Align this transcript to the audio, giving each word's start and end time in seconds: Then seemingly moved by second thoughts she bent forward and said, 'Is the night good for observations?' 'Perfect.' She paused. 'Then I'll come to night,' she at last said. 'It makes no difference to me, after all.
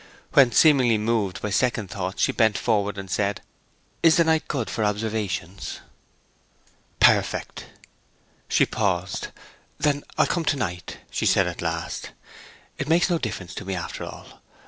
Then 0.31 0.51
seemingly 0.51 0.97
moved 0.97 1.43
by 1.43 1.51
second 1.51 1.91
thoughts 1.91 2.23
she 2.23 2.31
bent 2.31 2.57
forward 2.57 2.97
and 2.97 3.07
said, 3.07 3.39
'Is 4.01 4.17
the 4.17 4.23
night 4.23 4.47
good 4.47 4.67
for 4.67 4.83
observations?' 4.83 5.79
'Perfect.' 6.99 7.65
She 8.47 8.65
paused. 8.65 9.27
'Then 9.77 10.01
I'll 10.17 10.25
come 10.25 10.45
to 10.45 10.57
night,' 10.57 10.97
she 11.11 11.27
at 11.39 11.61
last 11.61 12.01
said. 12.05 12.11
'It 12.79 12.89
makes 12.89 13.11
no 13.11 13.19
difference 13.19 13.53
to 13.53 13.63
me, 13.65 13.75
after 13.75 14.03
all. 14.03 14.41